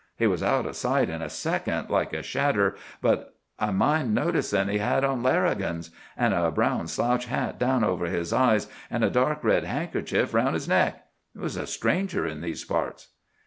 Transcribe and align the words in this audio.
He 0.17 0.25
was 0.25 0.41
out 0.41 0.65
o' 0.65 0.71
sight 0.71 1.11
in 1.11 1.21
a 1.21 1.29
second, 1.29 1.91
like 1.91 2.11
a 2.11 2.23
shadder, 2.23 2.75
but 3.03 3.35
I 3.59 3.69
mind 3.69 4.15
noticin' 4.15 4.67
he 4.67 4.79
had 4.79 5.03
on 5.03 5.21
larrigans—an' 5.21 6.33
a 6.33 6.49
brown 6.49 6.87
slouch 6.87 7.27
hat 7.27 7.59
down 7.59 7.83
over 7.83 8.07
his 8.07 8.33
eyes, 8.33 8.65
an' 8.89 9.03
a 9.03 9.11
dark 9.11 9.43
red 9.43 9.63
handkerchief 9.63 10.33
roun' 10.33 10.55
his 10.55 10.67
neck. 10.67 11.05
He 11.33 11.39
was 11.39 11.55
a 11.55 11.67
stranger 11.67 12.25
in 12.25 12.41
these 12.41 12.65
parts." 12.65 13.09